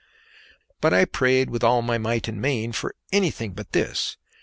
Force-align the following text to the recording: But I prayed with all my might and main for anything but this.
But 0.81 0.95
I 0.95 1.05
prayed 1.05 1.51
with 1.51 1.63
all 1.63 1.83
my 1.83 1.99
might 1.99 2.27
and 2.27 2.41
main 2.41 2.71
for 2.71 2.95
anything 3.13 3.53
but 3.53 3.71
this. 3.71 4.17